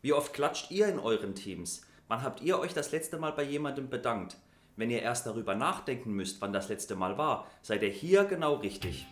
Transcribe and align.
Wie 0.00 0.12
oft 0.12 0.32
klatscht 0.32 0.70
ihr 0.70 0.86
in 0.86 1.00
euren 1.00 1.34
Teams? 1.34 1.82
Wann 2.06 2.22
habt 2.22 2.40
ihr 2.40 2.60
euch 2.60 2.72
das 2.72 2.92
letzte 2.92 3.18
Mal 3.18 3.32
bei 3.32 3.42
jemandem 3.42 3.90
bedankt? 3.90 4.36
Wenn 4.76 4.90
ihr 4.90 5.02
erst 5.02 5.26
darüber 5.26 5.56
nachdenken 5.56 6.12
müsst, 6.12 6.40
wann 6.40 6.52
das 6.52 6.68
letzte 6.68 6.94
Mal 6.94 7.18
war, 7.18 7.48
seid 7.62 7.82
ihr 7.82 7.88
hier 7.88 8.24
genau 8.24 8.54
richtig. 8.54 9.08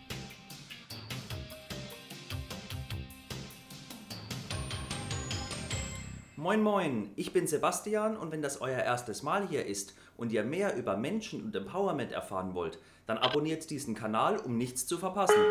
Moin 6.37 6.63
Moin, 6.63 7.11
ich 7.17 7.33
bin 7.33 7.49
Sebastian 7.49 8.17
und 8.17 8.31
wenn 8.31 8.43
das 8.43 8.61
euer 8.61 8.79
erstes 8.79 9.25
Mal 9.25 9.49
hier 9.49 9.67
ist 9.67 9.97
und 10.17 10.31
ihr 10.31 10.45
mehr 10.45 10.77
über 10.77 10.97
Menschen 10.97 11.43
und 11.43 11.57
Empowerment 11.57 12.13
erfahren 12.13 12.55
wollt, 12.55 12.79
dann 13.07 13.19
abonniert 13.19 13.69
diesen 13.71 13.97
Kanal, 13.97 14.39
um 14.39 14.57
nichts 14.57 14.87
zu 14.87 14.99
verpassen. 14.99 15.43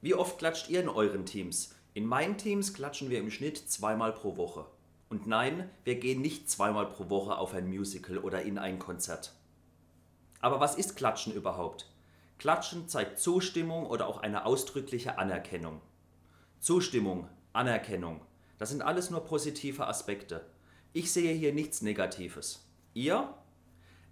Wie 0.00 0.16
oft 0.16 0.38
klatscht 0.38 0.68
ihr 0.70 0.80
in 0.80 0.88
euren 0.88 1.24
Teams? 1.24 1.72
In 1.94 2.06
meinen 2.06 2.36
Teams 2.36 2.74
klatschen 2.74 3.08
wir 3.08 3.20
im 3.20 3.30
Schnitt 3.30 3.56
zweimal 3.56 4.12
pro 4.12 4.36
Woche. 4.36 4.66
Und 5.08 5.28
nein, 5.28 5.70
wir 5.84 5.94
gehen 5.94 6.20
nicht 6.20 6.50
zweimal 6.50 6.86
pro 6.86 7.08
Woche 7.08 7.38
auf 7.38 7.54
ein 7.54 7.68
Musical 7.68 8.18
oder 8.18 8.42
in 8.42 8.58
ein 8.58 8.80
Konzert. 8.80 9.32
Aber 10.40 10.58
was 10.58 10.74
ist 10.74 10.96
Klatschen 10.96 11.32
überhaupt? 11.32 11.88
Klatschen 12.38 12.88
zeigt 12.88 13.20
Zustimmung 13.20 13.86
oder 13.86 14.08
auch 14.08 14.18
eine 14.18 14.44
ausdrückliche 14.44 15.18
Anerkennung. 15.18 15.80
Zustimmung, 16.58 17.28
Anerkennung, 17.52 18.22
das 18.58 18.70
sind 18.70 18.82
alles 18.82 19.10
nur 19.10 19.20
positive 19.20 19.86
Aspekte. 19.86 20.44
Ich 20.92 21.12
sehe 21.12 21.32
hier 21.32 21.52
nichts 21.52 21.80
Negatives. 21.80 22.66
Ihr? 22.92 23.32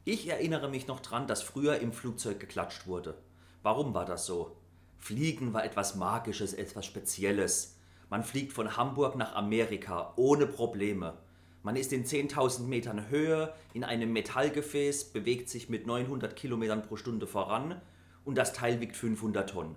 Ich 0.05 0.29
erinnere 0.29 0.69
mich 0.69 0.87
noch 0.87 1.01
dran, 1.01 1.27
dass 1.27 1.43
früher 1.43 1.81
im 1.81 1.93
Flugzeug 1.93 2.39
geklatscht 2.39 2.87
wurde. 2.87 3.19
Warum 3.65 3.93
war 3.93 4.05
das 4.05 4.25
so? 4.25 4.57
Fliegen 4.99 5.53
war 5.53 5.65
etwas 5.65 5.97
Magisches, 5.97 6.55
etwas 6.55 6.87
Spezielles. 6.87 7.77
Man 8.13 8.25
fliegt 8.25 8.53
von 8.53 8.77
Hamburg 8.77 9.17
nach 9.17 9.35
Amerika 9.37 10.13
ohne 10.17 10.47
Probleme. 10.47 11.15
Man 11.63 11.77
ist 11.77 11.95
in 11.95 12.05
10.000 12.05 12.65
Metern 12.65 13.09
Höhe 13.09 13.55
in 13.73 13.85
einem 13.85 14.13
Metallgefäß, 14.13 15.15
bewegt 15.15 15.49
sich 15.49 15.71
mit 15.71 15.87
900 15.87 16.37
Kilometern 16.37 16.83
pro 16.83 16.97
Stunde 16.97 17.27
voran 17.27 17.81
und 18.27 18.37
das 18.37 18.53
Teil 18.53 18.83
wiegt 18.83 18.99
500 18.99 19.49
Tonnen. 19.49 19.77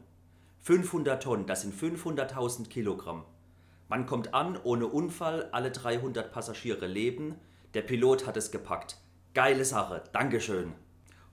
500 0.64 1.24
Tonnen, 1.24 1.46
das 1.46 1.62
sind 1.62 1.74
500.000 1.74 2.68
Kilogramm. 2.68 3.24
Man 3.88 4.06
kommt 4.06 4.34
an 4.34 4.60
ohne 4.62 4.88
Unfall, 4.88 5.48
alle 5.54 5.72
300 5.72 6.30
Passagiere 6.34 6.88
leben, 6.88 7.36
der 7.74 7.84
Pilot 7.84 8.28
hat 8.28 8.36
es 8.36 8.52
gepackt. 8.52 8.98
Geile 9.34 9.64
Sache, 9.64 10.04
Dankeschön. 10.12 10.74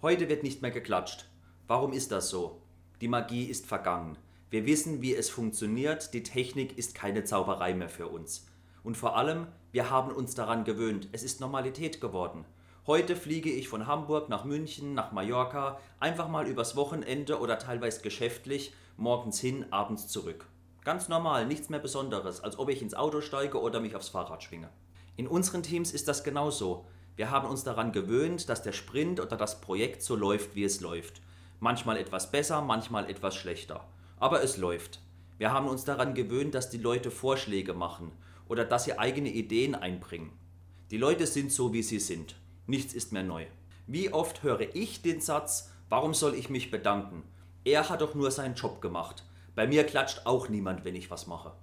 Heute 0.03 0.29
wird 0.29 0.45
nicht 0.45 0.63
mehr 0.63 0.71
geklatscht. 0.71 1.29
Warum 1.67 1.95
ist 1.95 2.13
das 2.13 2.31
so? 2.31 2.63
Die 3.01 3.09
Magie 3.09 3.47
ist 3.47 3.67
vergangen. 3.67 4.17
Wir 4.53 4.67
wissen, 4.67 5.01
wie 5.01 5.15
es 5.15 5.31
funktioniert, 5.31 6.13
die 6.13 6.23
Technik 6.23 6.77
ist 6.77 6.95
keine 6.95 7.25
Zauberei 7.25 7.73
mehr 7.73 7.89
für 7.89 8.09
uns. 8.09 8.47
Und 8.85 8.99
vor 8.99 9.17
allem, 9.17 9.47
wir 9.71 9.89
haben 9.89 10.13
uns 10.13 10.35
daran 10.35 10.65
gewöhnt, 10.65 11.09
es 11.13 11.23
ist 11.23 11.41
Normalität 11.41 12.03
geworden. 12.03 12.45
Heute 12.87 13.17
fliege 13.17 13.51
ich 13.51 13.71
von 13.71 13.87
Hamburg 13.87 14.29
nach 14.29 14.45
München, 14.45 14.93
nach 14.93 15.11
Mallorca, 15.11 15.81
einfach 16.01 16.29
mal 16.29 16.47
übers 16.47 16.77
Wochenende 16.77 17.41
oder 17.41 17.59
teilweise 17.59 18.03
geschäftlich, 18.03 18.75
morgens 18.99 19.41
hin, 19.41 19.65
abends 19.71 20.09
zurück. 20.09 20.45
Ganz 20.85 21.09
normal, 21.09 21.47
nichts 21.47 21.71
mehr 21.71 21.81
Besonderes, 21.81 22.43
als 22.43 22.59
ob 22.59 22.69
ich 22.69 22.83
ins 22.83 22.93
Auto 22.93 23.23
steige 23.23 23.59
oder 23.59 23.81
mich 23.81 23.97
aufs 23.97 24.11
Fahrrad 24.11 24.43
schwinge. 24.43 24.69
In 25.17 25.29
unseren 25.29 25.63
Teams 25.63 25.93
ist 25.93 26.09
das 26.09 26.25
genauso. 26.25 26.85
Wir 27.17 27.31
haben 27.31 27.49
uns 27.49 27.65
daran 27.65 27.91
gewöhnt, 27.91 28.51
dass 28.51 28.61
der 28.61 28.73
Sprint 28.73 29.19
oder 29.19 29.39
das 29.39 29.63
Projekt 29.63 30.03
so 30.03 30.15
läuft, 30.15 30.55
wie 30.55 30.65
es 30.65 30.83
läuft. 30.83 31.23
Manchmal 31.59 31.97
etwas 31.97 32.31
besser, 32.31 32.61
manchmal 32.61 33.09
etwas 33.09 33.35
schlechter 33.35 33.89
aber 34.23 34.45
es 34.45 34.57
läuft. 34.57 35.01
Wir 35.39 35.53
haben 35.53 35.67
uns 35.67 35.85
daran 35.85 36.15
gewöhnt, 36.15 36.55
dass 36.55 36.71
die 36.71 36.79
Leute 36.79 37.11
Vorschläge 37.11 37.75
machen 37.75 38.13
oder 38.47 38.65
dass 38.65 38.85
sie 38.85 38.97
eigene 38.97 39.31
Ideen 39.31 39.75
einbringen. 39.75 40.31
Die 40.93 40.97
Leute 40.97 41.27
sind 41.27 41.51
so, 41.51 41.73
wie 41.73 41.83
sie 41.83 41.99
sind. 41.99 42.37
Nichts 42.69 42.95
ist 42.95 43.13
mehr 43.13 43.25
neu. 43.25 43.47
Wie 43.89 44.13
oft 44.13 44.45
höre 44.45 44.77
ich 44.77 45.03
den 45.03 45.21
Satz, 45.21 45.73
warum 45.89 46.15
soll 46.15 46.37
ich 46.37 46.51
mich 46.51 46.71
bedanken? 46.71 47.25
Er 47.65 47.89
hat 47.89 48.01
doch 48.01 48.15
nur 48.15 48.31
seinen 48.31 48.55
Job 48.55 48.81
gemacht. 48.81 49.25
Bei 49.57 49.67
mir 49.67 49.83
klatscht 49.83 50.25
auch 50.25 50.49
niemand, 50.49 50.85
wenn 50.85 50.95
ich 50.95 51.11
was 51.11 51.27
mache. 51.27 51.55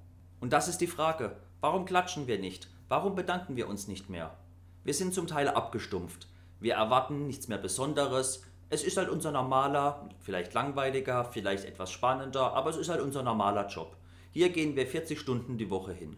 Und 0.41 0.51
das 0.51 0.67
ist 0.67 0.81
die 0.81 0.87
Frage, 0.87 1.37
warum 1.61 1.85
klatschen 1.85 2.27
wir 2.27 2.39
nicht? 2.39 2.67
Warum 2.89 3.15
bedanken 3.15 3.55
wir 3.55 3.69
uns 3.69 3.87
nicht 3.87 4.09
mehr? 4.09 4.37
Wir 4.83 4.93
sind 4.93 5.13
zum 5.13 5.27
Teil 5.27 5.47
abgestumpft. 5.47 6.27
Wir 6.59 6.73
erwarten 6.73 7.25
nichts 7.25 7.47
mehr 7.47 7.57
Besonderes, 7.57 8.43
es 8.69 8.83
ist 8.83 8.97
halt 8.97 9.09
unser 9.09 9.31
normaler, 9.31 10.09
vielleicht 10.19 10.53
langweiliger, 10.53 11.25
vielleicht 11.25 11.65
etwas 11.65 11.91
spannender, 11.91 12.53
aber 12.53 12.69
es 12.69 12.77
ist 12.77 12.89
halt 12.89 13.01
unser 13.01 13.23
normaler 13.23 13.67
Job. 13.67 13.97
Hier 14.31 14.49
gehen 14.49 14.75
wir 14.75 14.85
40 14.85 15.19
Stunden 15.19 15.57
die 15.57 15.71
Woche 15.71 15.91
hin. 15.91 16.17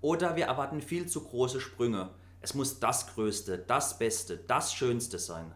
Oder 0.00 0.36
wir 0.36 0.46
erwarten 0.46 0.80
viel 0.80 1.06
zu 1.06 1.22
große 1.22 1.60
Sprünge. 1.60 2.10
Es 2.40 2.54
muss 2.54 2.80
das 2.80 3.14
Größte, 3.14 3.58
das 3.58 3.98
Beste, 3.98 4.36
das 4.36 4.74
Schönste 4.74 5.18
sein. 5.18 5.54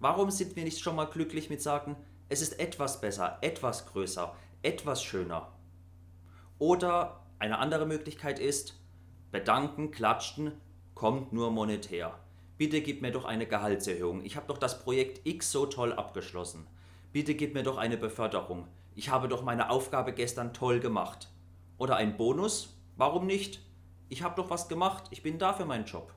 Warum 0.00 0.30
sind 0.30 0.56
wir 0.56 0.64
nicht 0.64 0.80
schon 0.80 0.96
mal 0.96 1.06
glücklich 1.06 1.48
mit 1.48 1.62
sagen, 1.62 1.96
es 2.28 2.42
ist 2.42 2.58
etwas 2.58 3.00
besser, 3.00 3.38
etwas 3.40 3.86
größer, 3.86 4.34
etwas 4.62 5.02
schöner? 5.02 5.52
Oder 6.58 7.24
eine 7.38 7.58
andere 7.58 7.86
Möglichkeit 7.86 8.40
ist, 8.40 8.80
bedanken, 9.30 9.92
klatschen, 9.92 10.52
kommt 10.94 11.32
nur 11.32 11.50
monetär. 11.50 12.18
Bitte 12.62 12.80
gib 12.80 13.02
mir 13.02 13.10
doch 13.10 13.24
eine 13.24 13.44
Gehaltserhöhung. 13.44 14.24
Ich 14.24 14.36
habe 14.36 14.46
doch 14.46 14.56
das 14.56 14.84
Projekt 14.84 15.26
X 15.26 15.50
so 15.50 15.66
toll 15.66 15.92
abgeschlossen. 15.92 16.64
Bitte 17.12 17.34
gib 17.34 17.54
mir 17.54 17.64
doch 17.64 17.76
eine 17.76 17.96
Beförderung. 17.96 18.68
Ich 18.94 19.08
habe 19.08 19.26
doch 19.26 19.42
meine 19.42 19.68
Aufgabe 19.68 20.12
gestern 20.12 20.54
toll 20.54 20.78
gemacht. 20.78 21.28
Oder 21.76 21.96
ein 21.96 22.16
Bonus? 22.16 22.76
Warum 22.96 23.26
nicht? 23.26 23.58
Ich 24.10 24.22
habe 24.22 24.36
doch 24.36 24.48
was 24.48 24.68
gemacht. 24.68 25.06
Ich 25.10 25.24
bin 25.24 25.40
da 25.40 25.52
für 25.54 25.64
meinen 25.64 25.86
Job. 25.86 26.14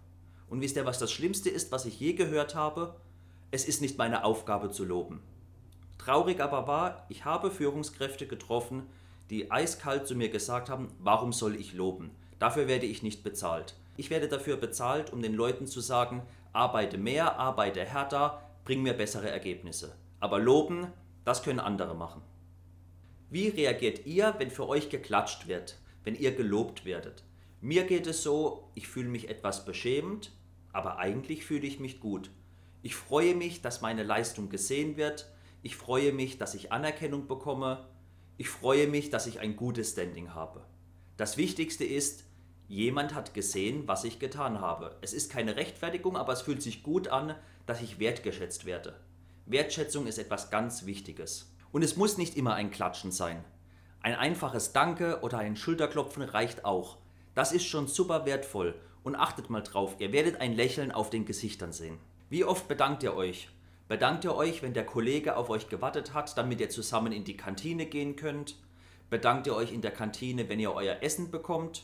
Und 0.47 0.61
wisst 0.61 0.75
ihr, 0.75 0.85
was 0.85 0.99
das 0.99 1.11
Schlimmste 1.11 1.49
ist, 1.49 1.71
was 1.71 1.87
ich 1.87 1.99
je 1.99 2.13
gehört 2.13 2.53
habe? 2.53 2.95
Es 3.49 3.65
ist 3.65 3.81
nicht 3.81 3.97
meine 3.97 4.23
Aufgabe 4.23 4.69
zu 4.69 4.85
loben. 4.85 5.23
Traurig 5.97 6.39
aber 6.41 6.67
war, 6.67 7.07
ich 7.09 7.25
habe 7.25 7.49
Führungskräfte 7.49 8.27
getroffen, 8.27 8.83
die 9.31 9.49
eiskalt 9.49 10.05
zu 10.05 10.13
mir 10.13 10.29
gesagt 10.29 10.69
haben, 10.69 10.89
warum 10.99 11.33
soll 11.33 11.55
ich 11.55 11.73
loben? 11.73 12.11
Dafür 12.37 12.67
werde 12.67 12.85
ich 12.85 13.01
nicht 13.01 13.23
bezahlt. 13.23 13.73
Ich 13.97 14.09
werde 14.09 14.27
dafür 14.27 14.57
bezahlt, 14.57 15.13
um 15.13 15.21
den 15.21 15.33
Leuten 15.33 15.67
zu 15.67 15.79
sagen, 15.79 16.23
arbeite 16.53 16.97
mehr, 16.97 17.37
arbeite 17.37 17.85
härter, 17.85 18.41
bring 18.63 18.81
mir 18.81 18.93
bessere 18.93 19.29
Ergebnisse. 19.29 19.95
Aber 20.19 20.39
loben, 20.39 20.87
das 21.23 21.43
können 21.43 21.59
andere 21.59 21.95
machen. 21.95 22.21
Wie 23.29 23.47
reagiert 23.47 24.05
ihr, 24.05 24.35
wenn 24.37 24.51
für 24.51 24.67
euch 24.67 24.89
geklatscht 24.89 25.47
wird, 25.47 25.77
wenn 26.03 26.15
ihr 26.15 26.35
gelobt 26.35 26.85
werdet? 26.85 27.23
Mir 27.61 27.85
geht 27.85 28.07
es 28.07 28.21
so, 28.21 28.69
ich 28.75 28.87
fühle 28.87 29.09
mich 29.09 29.29
etwas 29.29 29.65
beschämt, 29.65 30.31
aber 30.71 30.97
eigentlich 30.97 31.45
fühle 31.45 31.65
ich 31.65 31.79
mich 31.79 31.99
gut. 31.99 32.29
Ich 32.83 32.95
freue 32.95 33.33
mich, 33.33 33.61
dass 33.61 33.81
meine 33.81 34.03
Leistung 34.03 34.49
gesehen 34.49 34.97
wird. 34.97 35.27
Ich 35.63 35.75
freue 35.75 36.13
mich, 36.13 36.37
dass 36.37 36.53
ich 36.53 36.71
Anerkennung 36.71 37.27
bekomme. 37.27 37.87
Ich 38.37 38.49
freue 38.49 38.87
mich, 38.87 39.09
dass 39.09 39.25
ich 39.25 39.39
ein 39.39 39.55
gutes 39.55 39.91
Standing 39.93 40.35
habe. 40.35 40.63
Das 41.17 41.37
Wichtigste 41.37 41.85
ist, 41.85 42.25
Jemand 42.67 43.13
hat 43.13 43.33
gesehen, 43.33 43.87
was 43.87 44.03
ich 44.03 44.19
getan 44.19 44.59
habe. 44.59 44.97
Es 45.01 45.13
ist 45.13 45.31
keine 45.31 45.55
Rechtfertigung, 45.55 46.17
aber 46.17 46.33
es 46.33 46.41
fühlt 46.41 46.63
sich 46.63 46.81
gut 46.81 47.07
an, 47.07 47.35
dass 47.67 47.81
ich 47.81 47.99
wertgeschätzt 47.99 48.65
werde. 48.65 48.95
Wertschätzung 49.45 50.07
ist 50.07 50.17
etwas 50.17 50.49
ganz 50.49 50.85
Wichtiges. 50.87 51.53
Und 51.71 51.83
es 51.83 51.95
muss 51.95 52.17
nicht 52.17 52.35
immer 52.35 52.55
ein 52.55 52.71
Klatschen 52.71 53.11
sein. 53.11 53.43
Ein 54.01 54.15
einfaches 54.15 54.73
Danke 54.73 55.19
oder 55.21 55.37
ein 55.37 55.55
Schulterklopfen 55.55 56.23
reicht 56.23 56.65
auch. 56.65 56.97
Das 57.35 57.51
ist 57.51 57.65
schon 57.65 57.87
super 57.87 58.25
wertvoll. 58.25 58.73
Und 59.03 59.15
achtet 59.15 59.51
mal 59.51 59.61
drauf, 59.61 59.95
ihr 59.99 60.11
werdet 60.11 60.41
ein 60.41 60.53
Lächeln 60.53 60.91
auf 60.91 61.11
den 61.11 61.25
Gesichtern 61.25 61.71
sehen. 61.71 61.99
Wie 62.29 62.43
oft 62.43 62.67
bedankt 62.67 63.03
ihr 63.03 63.15
euch? 63.15 63.49
Bedankt 63.87 64.23
ihr 64.23 64.35
euch, 64.35 64.63
wenn 64.63 64.73
der 64.73 64.85
Kollege 64.85 65.37
auf 65.37 65.51
euch 65.51 65.69
gewartet 65.69 66.15
hat, 66.15 66.35
damit 66.39 66.59
ihr 66.59 66.71
zusammen 66.71 67.11
in 67.11 67.23
die 67.23 67.37
Kantine 67.37 67.85
gehen 67.85 68.15
könnt? 68.15 68.55
Bedankt 69.11 69.45
ihr 69.45 69.55
euch 69.55 69.71
in 69.71 69.81
der 69.81 69.91
Kantine, 69.91 70.49
wenn 70.49 70.59
ihr 70.59 70.73
euer 70.73 71.03
Essen 71.03 71.29
bekommt? 71.29 71.83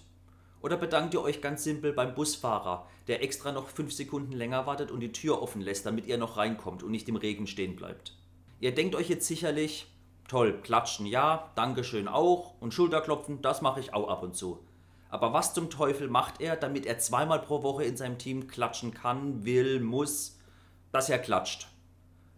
Oder 0.61 0.77
bedankt 0.77 1.13
ihr 1.13 1.21
euch 1.21 1.41
ganz 1.41 1.63
simpel 1.63 1.91
beim 1.91 2.13
Busfahrer, 2.13 2.87
der 3.07 3.23
extra 3.23 3.51
noch 3.51 3.67
5 3.67 3.91
Sekunden 3.91 4.33
länger 4.33 4.67
wartet 4.67 4.91
und 4.91 4.99
die 4.99 5.11
Tür 5.11 5.41
offen 5.41 5.61
lässt, 5.61 5.85
damit 5.85 6.05
ihr 6.05 6.17
noch 6.17 6.37
reinkommt 6.37 6.83
und 6.83 6.91
nicht 6.91 7.09
im 7.09 7.15
Regen 7.15 7.47
stehen 7.47 7.75
bleibt? 7.75 8.15
Ihr 8.59 8.73
denkt 8.73 8.93
euch 8.93 9.09
jetzt 9.09 9.25
sicherlich, 9.25 9.87
toll, 10.27 10.61
klatschen 10.61 11.07
ja, 11.07 11.51
Dankeschön 11.55 12.07
auch 12.07 12.53
und 12.61 12.75
Schulterklopfen, 12.75 13.41
das 13.41 13.63
mache 13.63 13.79
ich 13.79 13.95
auch 13.95 14.07
ab 14.07 14.21
und 14.21 14.35
zu. 14.35 14.59
Aber 15.09 15.33
was 15.33 15.55
zum 15.55 15.71
Teufel 15.71 16.07
macht 16.07 16.39
er, 16.39 16.55
damit 16.55 16.85
er 16.85 16.99
zweimal 16.99 17.41
pro 17.41 17.63
Woche 17.63 17.83
in 17.83 17.97
seinem 17.97 18.19
Team 18.19 18.47
klatschen 18.47 18.93
kann, 18.93 19.43
will, 19.43 19.79
muss, 19.79 20.39
dass 20.91 21.09
er 21.09 21.19
klatscht? 21.19 21.67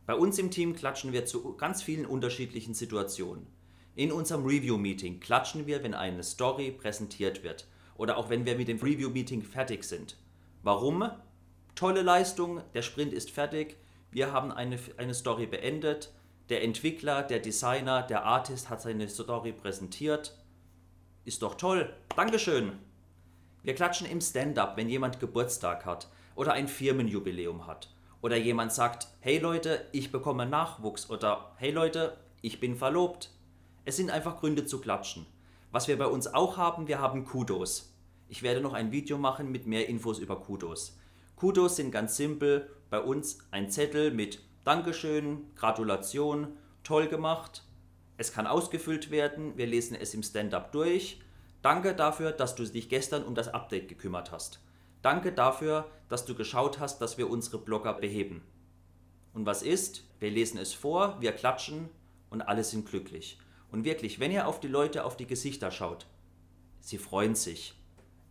Bei 0.06 0.16
uns 0.16 0.40
im 0.40 0.50
Team 0.50 0.76
klatschen 0.76 1.12
wir 1.12 1.26
zu 1.26 1.56
ganz 1.56 1.84
vielen 1.84 2.06
unterschiedlichen 2.06 2.74
Situationen. 2.74 3.48
In 3.96 4.12
unserem 4.12 4.46
Review-Meeting 4.46 5.20
klatschen 5.20 5.68
wir, 5.68 5.84
wenn 5.84 5.94
eine 5.94 6.24
Story 6.24 6.72
präsentiert 6.72 7.44
wird 7.44 7.68
oder 7.96 8.18
auch 8.18 8.30
wenn 8.30 8.46
wir 8.46 8.56
mit 8.56 8.68
dem 8.68 8.80
Review-Meeting 8.80 9.44
fertig 9.44 9.84
sind. 9.84 10.18
Warum? 10.62 11.10
Tolle 11.76 12.02
Leistung, 12.02 12.62
der 12.74 12.82
Sprint 12.82 13.14
ist 13.14 13.32
fertig, 13.32 13.78
wir 14.12 14.32
haben 14.32 14.52
eine, 14.52 14.78
eine 14.98 15.14
Story 15.14 15.48
beendet, 15.48 16.14
der 16.50 16.64
Entwickler, 16.64 17.24
der 17.24 17.40
Designer, 17.40 18.04
der 18.04 18.26
Artist 18.26 18.70
hat 18.70 18.82
seine 18.82 19.08
Story 19.08 19.54
präsentiert. 19.54 20.38
Ist 21.26 21.42
doch 21.42 21.56
toll. 21.56 21.94
Dankeschön. 22.16 22.74
Wir 23.64 23.74
klatschen 23.74 24.08
im 24.08 24.20
Stand-up, 24.20 24.76
wenn 24.76 24.90
jemand 24.90 25.20
Geburtstag 25.22 25.86
hat 25.86 26.10
oder 26.36 26.54
ein 26.54 26.68
Firmenjubiläum 26.68 27.66
hat. 27.66 27.90
Oder 28.22 28.36
jemand 28.36 28.74
sagt, 28.74 29.08
hey 29.22 29.40
Leute, 29.40 29.86
ich 29.94 30.12
bekomme 30.12 30.46
Nachwuchs 30.46 31.10
oder 31.10 31.54
hey 31.58 31.72
Leute, 31.72 32.18
ich 32.42 32.60
bin 32.60 32.76
verlobt. 32.76 33.30
Es 33.86 33.98
sind 33.98 34.12
einfach 34.12 34.40
Gründe 34.40 34.66
zu 34.66 34.80
klatschen. 34.80 35.26
Was 35.74 35.88
wir 35.88 35.98
bei 35.98 36.06
uns 36.06 36.32
auch 36.32 36.58
haben, 36.58 36.88
wir 36.88 37.00
haben 37.00 37.26
Kudos. 37.26 37.96
Ich 38.30 38.44
werde 38.44 38.62
noch 38.62 38.74
ein 38.74 38.92
Video 38.92 39.18
machen 39.18 39.52
mit 39.52 39.66
mehr 39.66 39.90
Infos 39.90 40.20
über 40.20 40.40
Kudos. 40.40 41.00
Kudos 41.36 41.78
sind 41.78 41.90
ganz 41.90 42.16
simpel, 42.16 42.70
bei 42.92 43.00
uns 43.00 43.40
ein 43.50 43.72
Zettel 43.72 44.12
mit 44.12 44.40
Dankeschön, 44.66 45.48
Gratulation, 45.56 46.50
toll 46.84 47.08
gemacht. 47.08 47.64
Es 48.18 48.32
kann 48.32 48.46
ausgefüllt 48.46 49.10
werden, 49.10 49.58
wir 49.58 49.66
lesen 49.66 49.98
es 50.00 50.14
im 50.14 50.22
Stand-up 50.22 50.72
durch. 50.74 51.20
Danke 51.64 51.96
dafür, 51.96 52.34
dass 52.34 52.54
du 52.54 52.66
dich 52.66 52.88
gestern 52.88 53.24
um 53.24 53.34
das 53.34 53.48
Update 53.48 53.88
gekümmert 53.88 54.32
hast. 54.32 54.60
Danke 55.02 55.32
dafür, 55.32 55.90
dass 56.08 56.24
du 56.24 56.36
geschaut 56.36 56.80
hast, 56.80 57.00
dass 57.00 57.18
wir 57.18 57.32
unsere 57.32 57.58
Blogger 57.58 57.96
beheben. 57.96 58.44
Und 59.34 59.48
was 59.48 59.64
ist? 59.64 60.04
Wir 60.20 60.30
lesen 60.30 60.60
es 60.60 60.72
vor, 60.72 61.20
wir 61.20 61.32
klatschen 61.32 61.90
und 62.30 62.44
alle 62.44 62.64
sind 62.64 62.88
glücklich. 62.88 63.40
Und 63.74 63.86
wirklich, 63.86 64.20
wenn 64.20 64.32
ihr 64.32 64.48
auf 64.48 64.60
die 64.60 64.68
Leute, 64.68 65.04
auf 65.04 65.18
die 65.18 65.26
Gesichter 65.26 65.72
schaut, 65.72 66.06
sie 66.80 67.00
freuen 67.00 67.34
sich. 67.34 67.74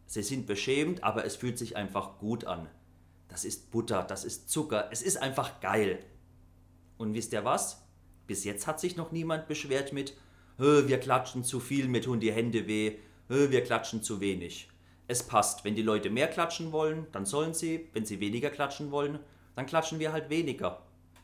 Sie 0.07 0.23
sind 0.23 0.47
beschämt, 0.47 1.03
aber 1.03 1.25
es 1.25 1.35
fühlt 1.35 1.59
sich 1.59 1.77
einfach 1.77 2.19
gut 2.19 2.45
an. 2.45 2.69
Das 3.27 3.45
ist 3.45 3.73
Butter, 3.73 4.05
das 4.05 4.25
ist 4.25 4.49
Zucker, 4.49 4.89
es 4.93 5.03
ist 5.03 5.17
einfach 5.17 5.61
geil. 5.61 5.99
Und 6.97 7.15
wisst 7.15 7.33
ihr 7.33 7.45
was? 7.45 7.83
Bis 8.29 8.45
jetzt 8.45 8.69
hat 8.69 8.79
sich 8.79 8.97
noch 8.97 9.11
niemand 9.11 9.49
beschwert 9.49 9.93
mit, 9.93 10.17
wir 10.59 11.01
klatschen 11.01 11.43
zu 11.43 11.59
viel, 11.59 11.89
mir 11.89 12.03
tun 12.03 12.21
die 12.21 12.33
Hände 12.33 12.69
weh, 12.69 12.99
wir 13.27 13.65
klatschen 13.65 14.01
zu 14.01 14.21
wenig. 14.21 14.69
Es 15.09 15.25
passt, 15.25 15.65
wenn 15.65 15.75
die 15.75 15.83
Leute 15.83 16.09
mehr 16.09 16.29
klatschen 16.29 16.71
wollen, 16.71 17.09
dann 17.11 17.27
sollen 17.27 17.53
sie, 17.53 17.89
wenn 17.95 18.07
sie 18.07 18.21
weniger 18.21 18.51
klatschen 18.51 18.93
wollen, 18.93 19.19
dann 19.57 19.67
klatschen 19.67 19.99
wir 19.99 20.13
halt 20.13 20.31
weniger. 20.31 20.83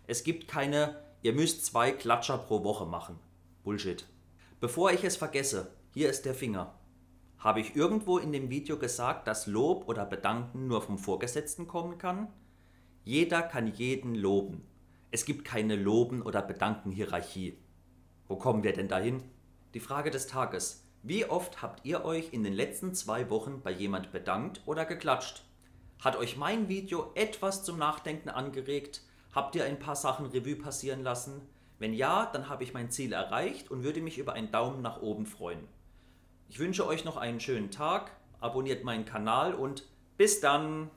Es 0.09 0.25
gibt 0.25 0.49
keine, 0.49 0.99
ihr 1.23 1.35
müsst 1.35 1.65
zwei 1.65 1.93
Klatscher 1.93 2.39
pro 2.39 2.65
Woche 2.65 2.85
machen. 2.85 3.21
Bullshit. 3.69 4.07
Bevor 4.61 4.93
ich 4.93 5.05
es 5.05 5.19
vergesse, 5.19 5.71
hier 5.93 6.09
ist 6.09 6.25
der 6.25 6.33
Finger. 6.33 6.73
Habe 7.37 7.61
ich 7.61 7.77
irgendwo 7.77 8.17
in 8.17 8.33
dem 8.33 8.49
Video 8.49 8.79
gesagt, 8.79 9.29
dass 9.29 9.47
Lob 9.47 9.91
oder 9.91 10.07
Bedanken 10.07 10.69
nur 10.69 10.81
vom 10.81 10.97
Vorgesetzten 10.97 11.67
kommen 11.67 11.99
kann? 11.99 12.29
Jeder 13.05 13.43
kann 13.43 13.67
jeden 13.67 14.15
loben. 14.15 14.67
Es 15.11 15.27
gibt 15.27 15.45
keine 15.45 15.77
Loben- 15.77 16.23
oder 16.23 16.41
Bedanken-Hierarchie. 16.41 17.59
Wo 18.27 18.37
kommen 18.37 18.63
wir 18.63 18.73
denn 18.73 18.89
dahin? 18.89 19.23
Die 19.75 19.81
Frage 19.81 20.11
des 20.11 20.29
Tages. 20.29 20.87
Wie 21.03 21.27
oft 21.27 21.61
habt 21.61 21.85
ihr 21.85 22.07
euch 22.07 22.33
in 22.33 22.45
den 22.45 22.55
letzten 22.55 22.95
zwei 22.95 23.29
Wochen 23.29 23.61
bei 23.61 23.71
jemand 23.71 24.13
bedankt 24.13 24.63
oder 24.65 24.87
geklatscht? 24.87 25.45
Hat 26.01 26.17
euch 26.17 26.39
mein 26.39 26.71
Video 26.71 27.13
etwas 27.17 27.65
zum 27.65 27.77
Nachdenken 27.77 28.31
angeregt? 28.31 29.03
Habt 29.35 29.55
ihr 29.57 29.67
ein 29.67 29.79
paar 29.79 29.95
Sachen 29.95 30.25
Revue 30.25 30.57
passieren 30.57 31.03
lassen? 31.03 31.43
Wenn 31.79 31.95
ja, 31.95 32.27
dann 32.33 32.49
habe 32.49 32.65
ich 32.65 32.75
mein 32.75 32.91
Ziel 32.91 33.13
erreicht 33.13 33.71
und 33.71 33.85
würde 33.85 34.01
mich 34.01 34.19
über 34.19 34.33
einen 34.33 34.51
Daumen 34.51 34.83
nach 34.83 35.01
oben 35.01 35.27
freuen. 35.27 35.67
Ich 36.49 36.59
wünsche 36.59 36.87
euch 36.87 37.05
noch 37.05 37.17
einen 37.17 37.41
schönen 37.41 37.71
Tag, 37.71 38.11
abonniert 38.41 38.85
meinen 38.85 39.05
Kanal 39.05 39.55
und 39.55 39.85
bis 40.17 40.41
dann! 40.41 40.91